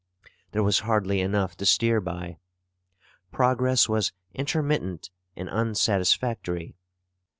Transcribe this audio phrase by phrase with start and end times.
[0.51, 2.39] There was hardly enough to steer by.
[3.31, 6.73] Progress was intermittent and unsatisfactory.